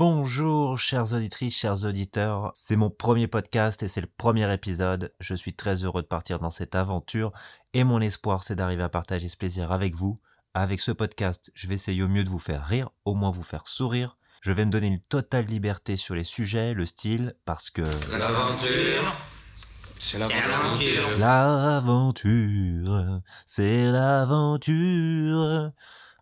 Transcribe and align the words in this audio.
Bonjour 0.00 0.78
chères 0.78 1.12
auditrices, 1.12 1.58
chers 1.58 1.84
auditeurs, 1.84 2.52
c'est 2.54 2.76
mon 2.76 2.88
premier 2.88 3.26
podcast 3.26 3.82
et 3.82 3.88
c'est 3.88 4.00
le 4.00 4.06
premier 4.06 4.50
épisode. 4.50 5.12
Je 5.20 5.34
suis 5.34 5.52
très 5.52 5.84
heureux 5.84 6.00
de 6.00 6.06
partir 6.06 6.38
dans 6.38 6.48
cette 6.48 6.74
aventure 6.74 7.32
et 7.74 7.84
mon 7.84 8.00
espoir 8.00 8.42
c'est 8.42 8.54
d'arriver 8.54 8.82
à 8.82 8.88
partager 8.88 9.28
ce 9.28 9.36
plaisir 9.36 9.72
avec 9.72 9.94
vous. 9.94 10.16
Avec 10.54 10.80
ce 10.80 10.90
podcast, 10.90 11.52
je 11.54 11.66
vais 11.66 11.74
essayer 11.74 12.02
au 12.02 12.08
mieux 12.08 12.24
de 12.24 12.30
vous 12.30 12.38
faire 12.38 12.64
rire, 12.64 12.88
au 13.04 13.14
moins 13.14 13.30
vous 13.30 13.42
faire 13.42 13.66
sourire. 13.66 14.16
Je 14.40 14.52
vais 14.52 14.64
me 14.64 14.70
donner 14.70 14.86
une 14.86 15.02
totale 15.02 15.44
liberté 15.44 15.98
sur 15.98 16.14
les 16.14 16.24
sujets, 16.24 16.72
le 16.72 16.86
style, 16.86 17.34
parce 17.44 17.68
que... 17.68 17.82
L'aventure, 17.82 19.14
c'est 19.98 20.18
l'aventure. 20.18 21.18
L'aventure, 21.18 23.20
c'est 23.44 23.84
l'aventure. 23.84 25.72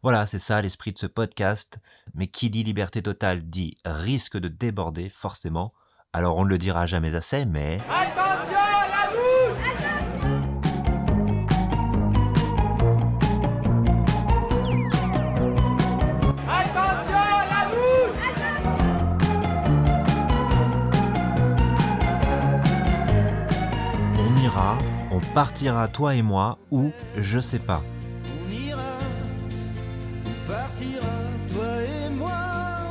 Voilà, 0.03 0.27
c'est 0.27 0.39
ça 0.39 0.63
l'esprit 0.63 0.93
de 0.93 0.99
ce 0.99 1.07
podcast. 1.07 1.81
Mais 2.15 2.29
qui 2.29 2.51
dit 2.51 2.63
liberté 2.63 3.03
totale 3.03 3.43
dit 3.43 3.77
risque 3.85 4.39
de 4.39 4.49
déborder, 4.49 5.09
forcément. 5.09 5.73
Alors 6.13 6.37
on 6.37 6.45
ne 6.45 6.51
le 6.51 6.59
dira 6.59 6.87
jamais 6.87 7.15
assez, 7.15 7.45
mais... 7.47 7.81
Attention, 7.89 8.55
la 8.91 9.11
On 24.19 24.37
ira, 24.43 24.79
on 25.11 25.21
partira 25.35 25.89
toi 25.89 26.15
et 26.15 26.23
moi, 26.23 26.59
ou 26.71 26.93
je 27.17 27.41
sais 27.41 27.59
pas. 27.59 27.83
On 30.79 30.85
ira, 30.85 31.01
on 31.01 31.49
partira, 31.49 31.49
toi 31.49 31.83
et 31.83 32.11
moi, 32.11 32.31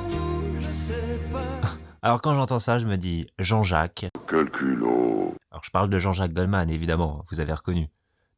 où 0.10 0.60
je 0.60 0.68
sais 0.68 1.20
pas. 1.32 1.70
Alors 2.02 2.22
quand 2.22 2.34
j'entends 2.34 2.60
ça, 2.60 2.80
je 2.80 2.86
me 2.86 2.98
dis 2.98 3.26
Jean-Jacques. 3.40 4.08
Quel 4.28 4.50
culot. 4.50 5.36
Alors 5.52 5.64
je 5.64 5.72
parle 5.72 5.90
de 5.90 6.00
Jean-Jacques 6.00 6.34
Goldman, 6.34 6.70
évidemment, 6.70 7.24
vous 7.30 7.40
avez 7.40 7.54
reconnu. 7.54 7.90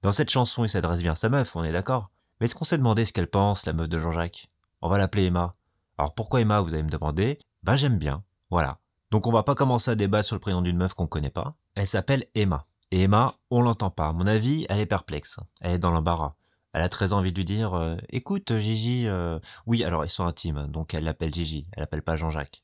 Dans 0.02 0.12
cette 0.12 0.30
chanson, 0.30 0.64
il 0.64 0.70
s'adresse 0.70 1.02
bien 1.02 1.14
à 1.14 1.16
sa 1.16 1.30
meuf, 1.30 1.56
on 1.56 1.64
est 1.64 1.72
d'accord. 1.72 2.12
Mais 2.40 2.46
est-ce 2.46 2.56
qu'on 2.56 2.66
s'est 2.66 2.78
demandé 2.78 3.06
ce 3.06 3.14
qu'elle 3.14 3.30
pense, 3.30 3.66
la 3.66 3.74
meuf 3.74 3.90
de 3.90 4.00
Jean-Jacques? 4.00 4.50
On 4.82 4.90
va 4.90 4.98
l'appeler 4.98 5.26
Emma. 5.26 5.52
Alors 5.98 6.14
pourquoi 6.14 6.42
Emma, 6.42 6.62
vous 6.62 6.74
allez 6.74 6.84
me 6.84 6.90
demander? 6.90 7.38
Ben 7.64 7.76
j'aime 7.76 7.98
bien, 7.98 8.24
voilà. 8.50 8.78
Donc 9.12 9.28
on 9.28 9.32
va 9.32 9.44
pas 9.44 9.56
commencer 9.56 9.92
à 9.92 9.96
débattre 9.96 10.26
sur 10.26 10.36
le 10.36 10.42
prénom 10.42 10.62
d'une 10.62 10.78
meuf 10.78 10.94
qu'on 10.94 11.08
connaît 11.08 11.32
pas. 11.32 11.56
Elle 11.76 11.88
s'appelle 11.88 12.26
Emma. 12.36 12.66
Et 12.92 13.04
Emma, 13.04 13.32
on 13.52 13.62
l'entend 13.62 13.90
pas. 13.90 14.08
À 14.08 14.14
mon 14.14 14.26
avis, 14.26 14.66
elle 14.70 14.80
est 14.80 14.86
perplexe. 14.86 15.40
Elle 15.62 15.74
est 15.74 15.80
dans 15.80 15.92
l'embarras. 15.92 16.36
Elle 16.74 16.82
a 16.84 16.90
très 16.90 17.14
envie 17.14 17.32
de 17.32 17.38
lui 17.38 17.46
dire 17.46 17.74
euh, 17.74 17.98
Écoute, 18.10 18.58
Gigi, 18.58 19.08
euh, 19.08 19.40
oui, 19.66 19.84
alors 19.84 20.06
ils 20.06 20.10
sont 20.10 20.26
intimes, 20.26 20.68
donc 20.68 20.94
elle 20.94 21.04
l'appelle 21.04 21.34
Gigi, 21.34 21.68
elle 21.74 21.82
l'appelle 21.82 22.04
pas 22.04 22.16
Jean-Jacques. 22.16 22.64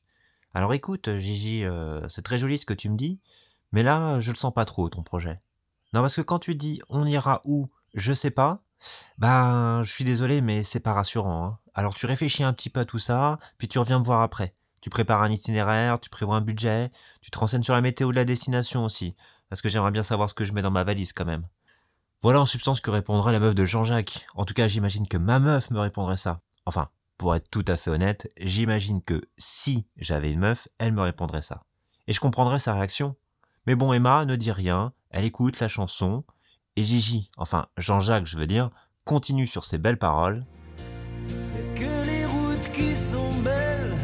Alors 0.54 0.72
écoute, 0.74 1.10
Gigi, 1.18 1.64
euh, 1.64 2.08
c'est 2.08 2.22
très 2.22 2.38
joli 2.38 2.56
ce 2.58 2.66
que 2.66 2.74
tu 2.74 2.88
me 2.88 2.96
dis, 2.96 3.20
mais 3.72 3.82
là, 3.82 4.20
je 4.20 4.30
le 4.30 4.36
sens 4.36 4.54
pas 4.54 4.64
trop, 4.64 4.88
ton 4.88 5.02
projet. 5.02 5.40
Non, 5.92 6.00
parce 6.00 6.16
que 6.16 6.22
quand 6.22 6.38
tu 6.38 6.54
dis 6.54 6.80
on 6.88 7.06
ira 7.06 7.42
où, 7.44 7.68
je 7.94 8.12
sais 8.12 8.30
pas, 8.30 8.62
ben, 9.18 9.82
je 9.82 9.90
suis 9.90 10.04
désolé, 10.04 10.40
mais 10.40 10.62
c'est 10.62 10.80
pas 10.80 10.92
rassurant. 10.92 11.44
hein. 11.46 11.58
Alors 11.74 11.94
tu 11.94 12.06
réfléchis 12.06 12.44
un 12.44 12.52
petit 12.52 12.70
peu 12.70 12.80
à 12.80 12.84
tout 12.84 12.98
ça, 12.98 13.38
puis 13.58 13.68
tu 13.68 13.78
reviens 13.78 13.98
me 13.98 14.04
voir 14.04 14.22
après. 14.22 14.54
Tu 14.80 14.90
prépares 14.90 15.22
un 15.22 15.30
itinéraire, 15.30 15.98
tu 15.98 16.10
prévois 16.10 16.36
un 16.36 16.40
budget, 16.42 16.90
tu 17.20 17.30
te 17.30 17.38
renseignes 17.38 17.62
sur 17.62 17.74
la 17.74 17.80
météo 17.80 18.10
de 18.12 18.16
la 18.16 18.24
destination 18.24 18.84
aussi, 18.84 19.16
parce 19.48 19.60
que 19.60 19.68
j'aimerais 19.68 19.90
bien 19.90 20.02
savoir 20.04 20.30
ce 20.30 20.34
que 20.34 20.44
je 20.44 20.52
mets 20.52 20.62
dans 20.62 20.70
ma 20.70 20.84
valise 20.84 21.12
quand 21.12 21.24
même. 21.24 21.46
Voilà 22.26 22.40
en 22.40 22.44
substance 22.44 22.80
que 22.80 22.90
répondra 22.90 23.30
la 23.30 23.38
meuf 23.38 23.54
de 23.54 23.64
Jean-Jacques. 23.64 24.26
En 24.34 24.44
tout 24.44 24.52
cas, 24.52 24.66
j'imagine 24.66 25.06
que 25.06 25.16
ma 25.16 25.38
meuf 25.38 25.70
me 25.70 25.78
répondrait 25.78 26.16
ça. 26.16 26.40
Enfin, 26.64 26.88
pour 27.18 27.36
être 27.36 27.48
tout 27.50 27.64
à 27.68 27.76
fait 27.76 27.88
honnête, 27.88 28.28
j'imagine 28.40 29.00
que 29.00 29.22
si 29.38 29.86
j'avais 29.96 30.32
une 30.32 30.40
meuf, 30.40 30.66
elle 30.78 30.90
me 30.90 31.02
répondrait 31.02 31.40
ça. 31.40 31.62
Et 32.08 32.12
je 32.12 32.18
comprendrais 32.18 32.58
sa 32.58 32.74
réaction. 32.74 33.14
Mais 33.68 33.76
bon, 33.76 33.92
Emma 33.92 34.24
ne 34.24 34.34
dit 34.34 34.50
rien, 34.50 34.92
elle 35.10 35.24
écoute 35.24 35.60
la 35.60 35.68
chanson, 35.68 36.24
et 36.74 36.82
Gigi, 36.82 37.30
enfin 37.36 37.66
Jean-Jacques 37.76 38.26
je 38.26 38.38
veux 38.38 38.48
dire, 38.48 38.70
continue 39.04 39.46
sur 39.46 39.64
ses 39.64 39.78
belles 39.78 39.96
paroles. 39.96 40.44
Que 41.76 42.06
les 42.06 42.26
routes 42.26 42.72
qui 42.72 42.96
sont 42.96 43.32
belles, 43.34 43.96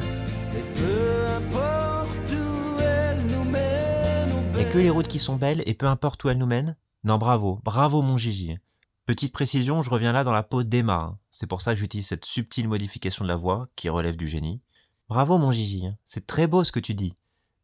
et 0.55 0.79
peu 0.79 1.27
importe 1.27 2.31
où 2.31 2.81
elles 2.83 3.27
nous 3.27 3.45
mènent. 3.51 4.61
Et 4.61 4.69
que 4.69 4.79
les 4.79 4.91
routes 4.91 5.09
qui 5.09 5.19
sont 5.19 5.35
belles, 5.35 5.65
et 5.67 5.75
peu 5.75 5.87
importe 5.87 6.23
où 6.23 6.29
elles 6.29 6.39
nous 6.39 6.47
mènent? 6.47 6.77
Non, 7.05 7.19
bravo, 7.19 7.61
bravo 7.65 8.01
mon 8.01 8.17
Gigi. 8.17 8.59
Petite 9.07 9.33
précision, 9.33 9.83
je 9.83 9.91
reviens 9.91 10.13
là 10.13 10.23
dans 10.23 10.31
la 10.31 10.45
peau 10.45 10.63
d'Emma. 10.63 10.95
hein. 10.95 11.19
C'est 11.31 11.49
pour 11.49 11.61
ça 11.61 11.75
que 11.75 11.81
j'utilise 11.81 12.07
cette 12.07 12.25
subtile 12.25 12.69
modification 12.69 13.25
de 13.25 13.29
la 13.29 13.35
voix, 13.35 13.67
qui 13.75 13.89
relève 13.89 14.17
du 14.17 14.29
génie. 14.29 14.61
Bravo 15.09 15.37
mon 15.37 15.51
Gigi, 15.51 15.87
hein. 15.87 15.97
c'est 16.05 16.29
très 16.29 16.47
beau 16.47 16.63
ce 16.63 16.71
que 16.71 16.79
tu 16.79 16.95
dis. 16.95 17.15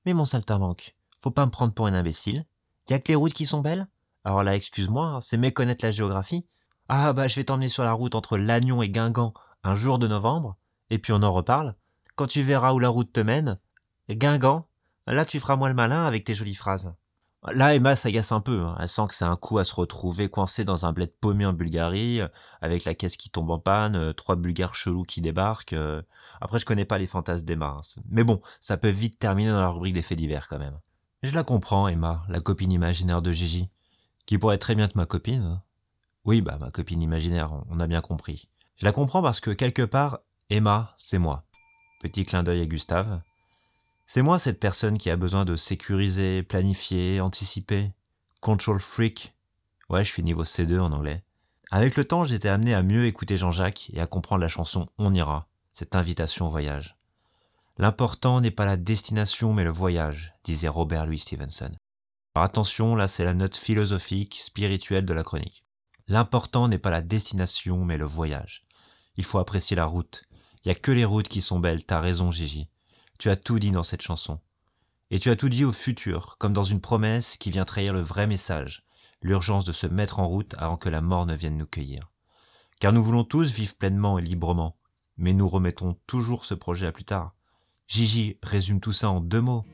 Mais 0.05 0.13
mon 0.13 0.25
saltimbanque, 0.25 0.97
faut 1.21 1.31
pas 1.31 1.47
me 1.47 1.53
prendre 1.53 1.73
pour 1.73 1.87
un 1.87 1.95
imbécile. 1.95 2.45
Y 2.91 2.95
a 2.95 2.99
que 2.99 3.13
les 3.13 3.15
routes 3.15 3.33
qui 3.33 3.47
sont 3.47 3.61
belles? 3.61 3.87
Alors 4.25 4.43
là, 4.43 4.57
excuse-moi, 4.57 5.07
hein, 5.07 5.21
c'est 5.21 5.37
méconnaître 5.37 5.85
la 5.85 5.93
géographie. 5.93 6.47
Ah 6.89 7.13
bah 7.13 7.29
je 7.29 7.37
vais 7.37 7.45
t'emmener 7.45 7.69
sur 7.69 7.85
la 7.85 7.93
route 7.93 8.17
entre 8.17 8.39
Lannion 8.39 8.83
et 8.83 8.89
Guingamp 8.89 9.35
un 9.63 9.75
jour 9.77 10.01
de 10.01 10.09
novembre, 10.09 10.57
et 10.91 10.99
puis 10.99 11.13
on 11.13 11.23
en 11.23 11.31
reparle. 11.31 11.77
Quand 12.17 12.27
tu 12.27 12.43
verras 12.43 12.73
où 12.73 12.81
la 12.81 12.89
route 12.89 13.13
te 13.13 13.21
mène, 13.21 13.61
Guingamp, 14.11 14.67
là 15.07 15.25
tu 15.25 15.39
feras 15.39 15.55
moins 15.57 15.69
le 15.69 15.75
malin 15.75 16.05
avec 16.05 16.25
tes 16.25 16.35
jolies 16.35 16.55
phrases. 16.57 16.95
Là, 17.47 17.75
Emma 17.75 17.95
s'agace 17.95 18.33
un 18.33 18.41
peu. 18.41 18.63
hein. 18.65 18.77
Elle 18.81 18.89
sent 18.89 19.07
que 19.09 19.15
c'est 19.15 19.25
un 19.25 19.37
coup 19.37 19.59
à 19.59 19.65
se 19.65 19.73
retrouver 19.75 20.29
coincée 20.29 20.65
dans 20.65 20.87
un 20.87 20.93
bled 20.93 21.13
paumé 21.21 21.47
en 21.47 21.53
Bulgarie, 21.53 22.21
euh, 22.21 22.29
avec 22.61 22.85
la 22.85 22.95
caisse 22.95 23.17
qui 23.17 23.31
tombe 23.31 23.51
en 23.51 23.61
panne, 23.61 23.95
euh, 23.95 24.13
trois 24.13 24.35
Bulgares 24.37 24.75
chelous 24.75 25.05
qui 25.05 25.21
débarquent. 25.21 25.73
euh. 25.73 26.03
Après, 26.41 26.59
je 26.59 26.67
connais 26.67 26.85
pas 26.85 26.99
les 26.99 27.07
fantasmes 27.07 27.45
d'Emma. 27.45 27.77
hein. 27.79 28.01
Mais 28.11 28.25
bon, 28.25 28.41
ça 28.61 28.77
peut 28.77 28.89
vite 28.89 29.19
terminer 29.21 29.51
dans 29.51 29.61
la 29.61 29.69
rubrique 29.69 29.95
des 29.95 30.03
faits 30.03 30.19
divers 30.19 30.49
quand 30.49 30.59
même. 30.59 30.79
Je 31.23 31.35
la 31.35 31.45
comprends, 31.45 31.87
Emma, 31.89 32.23
la 32.29 32.41
copine 32.41 32.73
imaginaire 32.73 33.23
de 33.23 33.31
Gigi, 33.33 33.71
qui 34.27 34.37
pourrait 34.37 34.59
très 34.59 34.75
bien 34.75 34.85
être 34.87 34.97
ma 34.97 35.07
copine. 35.07 35.43
hein. 35.43 35.63
Oui, 36.25 36.43
bah 36.43 36.59
ma 36.61 36.71
copine 36.71 37.01
imaginaire, 37.03 37.53
on 37.71 37.81
a 37.81 37.87
bien 37.87 38.01
compris. 38.01 38.49
Je 38.77 38.85
la 38.85 38.93
comprends 38.93 39.23
parce 39.23 39.41
que 39.41 39.51
quelque 39.53 39.83
part, 39.83 40.19
Emma, 40.51 40.93
c'est 40.97 41.19
moi. 41.19 41.45
Petit 42.03 42.25
clin 42.25 42.43
d'œil 42.43 42.63
à 42.63 42.67
Gustave. 42.67 43.21
C'est 44.11 44.23
moi 44.23 44.39
cette 44.39 44.59
personne 44.59 44.97
qui 44.97 45.11
a 45.11 45.17
besoin 45.17 45.45
de 45.45 45.55
sécuriser, 45.55 46.43
planifier, 46.43 47.21
anticiper. 47.21 47.93
Control 48.41 48.81
freak. 48.81 49.35
Ouais, 49.91 50.03
je 50.03 50.11
suis 50.11 50.23
niveau 50.23 50.45
C2 50.45 50.81
en 50.81 50.93
anglais. 50.93 51.23
Avec 51.71 51.95
le 51.95 52.07
temps, 52.07 52.25
j'étais 52.25 52.49
amené 52.49 52.73
à 52.73 52.83
mieux 52.83 53.05
écouter 53.05 53.37
Jean-Jacques 53.37 53.91
et 53.93 54.01
à 54.01 54.07
comprendre 54.07 54.41
la 54.41 54.49
chanson 54.49 54.89
On 54.97 55.13
ira, 55.13 55.47
cette 55.75 55.95
invitation 55.95 56.47
au 56.47 56.51
voyage. 56.51 56.97
L'important 57.77 58.41
n'est 58.41 58.51
pas 58.51 58.65
la 58.65 58.79
destination 58.79 59.53
mais 59.53 59.63
le 59.63 59.73
voyage, 59.73 60.33
disait 60.43 60.69
Robert 60.69 61.05
Louis 61.05 61.19
Stevenson. 61.19 61.73
Alors 62.35 62.47
attention, 62.47 62.97
là 62.97 63.09
c'est 63.09 63.27
la 63.27 63.35
note 63.35 63.59
philosophique, 63.59 64.37
spirituelle 64.43 65.05
de 65.05 65.13
la 65.13 65.23
chronique. 65.23 65.67
L'important 66.07 66.69
n'est 66.69 66.79
pas 66.79 66.89
la 66.89 67.03
destination 67.03 67.85
mais 67.85 67.99
le 67.99 68.07
voyage. 68.07 68.65
Il 69.19 69.25
faut 69.25 69.39
apprécier 69.39 69.77
la 69.77 69.85
route. 69.85 70.25
Il 70.65 70.69
y 70.69 70.71
a 70.71 70.75
que 70.75 70.93
les 70.93 71.05
routes 71.05 71.29
qui 71.29 71.43
sont 71.43 71.61
belles, 71.61 71.85
t'as 71.85 72.01
raison 72.01 72.31
Gigi. 72.31 72.71
Tu 73.19 73.31
as 73.31 73.37
tout 73.37 73.59
dit 73.59 73.73
dans 73.73 73.83
cette 73.83 74.03
chanson. 74.03 74.39
Et 75.11 75.19
tu 75.19 75.29
as 75.31 75.35
tout 75.35 75.49
dit 75.49 75.65
au 75.65 75.73
futur, 75.73 76.37
comme 76.39 76.53
dans 76.53 76.63
une 76.63 76.81
promesse 76.81 77.37
qui 77.37 77.51
vient 77.51 77.65
trahir 77.65 77.93
le 77.93 78.01
vrai 78.01 78.29
message, 78.29 78.85
l'urgence 79.23 79.65
de 79.65 79.73
se 79.73 79.89
mettre 79.89 80.21
en 80.21 80.29
route 80.29 80.55
avant 80.57 80.77
que 80.77 80.89
la 80.89 81.01
mort 81.01 81.27
ne 81.27 81.35
vienne 81.35 81.57
nous 81.57 81.67
cueillir. 81.67 82.13
Car 82.79 82.93
nous 82.93 83.03
voulons 83.03 83.25
tous 83.25 83.51
vivre 83.51 83.75
pleinement 83.75 84.21
et 84.21 84.23
librement, 84.23 84.77
mais 85.17 85.33
nous 85.33 85.49
remettons 85.49 85.97
toujours 86.07 86.45
ce 86.45 86.55
projet 86.55 86.87
à 86.87 86.93
plus 86.93 87.05
tard. 87.05 87.35
Gigi 87.89 88.39
résume 88.43 88.79
tout 88.79 88.93
ça 88.93 89.11
en 89.11 89.21
deux 89.21 89.41
mots. 89.41 89.65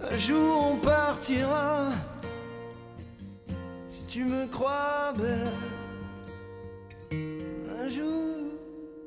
Un 0.00 0.16
jour 0.16 0.72
on 0.72 0.76
partira, 0.76 1.90
si 3.88 4.06
tu 4.06 4.24
me 4.24 4.46
crois 4.46 5.12
belle. 5.12 5.50
Un 7.80 7.88
jour. 7.88 8.52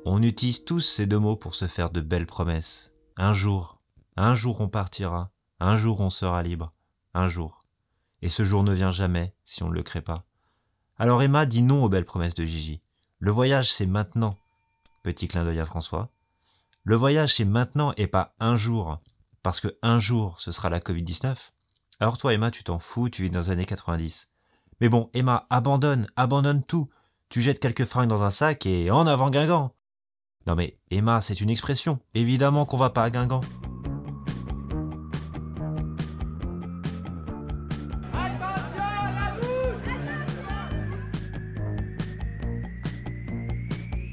On 0.04 0.22
utilise 0.22 0.66
tous 0.66 0.80
ces 0.80 1.06
deux 1.06 1.18
mots 1.18 1.36
pour 1.36 1.54
se 1.54 1.66
faire 1.66 1.88
de 1.88 2.02
belles 2.02 2.26
promesses. 2.26 2.92
Un 3.22 3.34
jour, 3.34 3.82
un 4.16 4.34
jour 4.34 4.62
on 4.62 4.68
partira, 4.68 5.30
un 5.60 5.76
jour 5.76 6.00
on 6.00 6.08
sera 6.08 6.42
libre, 6.42 6.72
un 7.12 7.26
jour. 7.26 7.60
Et 8.22 8.30
ce 8.30 8.46
jour 8.46 8.64
ne 8.64 8.72
vient 8.72 8.90
jamais 8.90 9.34
si 9.44 9.62
on 9.62 9.68
ne 9.68 9.74
le 9.74 9.82
crée 9.82 10.00
pas. 10.00 10.24
Alors 10.96 11.22
Emma 11.22 11.44
dit 11.44 11.60
non 11.60 11.84
aux 11.84 11.90
belles 11.90 12.06
promesses 12.06 12.32
de 12.32 12.46
Gigi. 12.46 12.80
Le 13.18 13.30
voyage 13.30 13.70
c'est 13.70 13.84
maintenant. 13.84 14.34
Petit 15.04 15.28
clin 15.28 15.44
d'œil 15.44 15.60
à 15.60 15.66
François. 15.66 16.08
Le 16.82 16.94
voyage 16.94 17.34
c'est 17.34 17.44
maintenant 17.44 17.92
et 17.98 18.06
pas 18.06 18.34
un 18.40 18.56
jour. 18.56 18.98
Parce 19.42 19.60
que 19.60 19.76
un 19.82 20.00
jour 20.00 20.40
ce 20.40 20.50
sera 20.50 20.70
la 20.70 20.80
Covid-19. 20.80 21.50
Alors 22.00 22.16
toi 22.16 22.32
Emma 22.32 22.50
tu 22.50 22.64
t'en 22.64 22.78
fous, 22.78 23.10
tu 23.10 23.24
vis 23.24 23.30
dans 23.30 23.40
les 23.40 23.50
années 23.50 23.66
90. 23.66 24.30
Mais 24.80 24.88
bon 24.88 25.10
Emma, 25.12 25.46
abandonne, 25.50 26.06
abandonne 26.16 26.62
tout. 26.62 26.88
Tu 27.28 27.42
jettes 27.42 27.60
quelques 27.60 27.84
fringues 27.84 28.08
dans 28.08 28.24
un 28.24 28.30
sac 28.30 28.64
et 28.64 28.90
en 28.90 29.06
avant 29.06 29.28
Guingamp. 29.28 29.74
Non 30.46 30.54
mais 30.54 30.76
Emma, 30.90 31.20
c'est 31.20 31.40
une 31.40 31.50
expression. 31.50 32.00
Évidemment 32.14 32.64
qu'on 32.64 32.76
va 32.76 32.90
pas 32.90 33.04
à 33.04 33.10
Guingamp. 33.10 33.42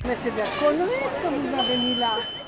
Mais 0.05 0.15
c'est 0.15 0.31
de 0.31 0.37
la 0.37 0.45
connerie 0.59 0.89
ce 0.89 1.21
que 1.21 1.27
vous 1.27 1.59
avez 1.59 1.77
mis 1.77 1.95
là. 1.95 2.15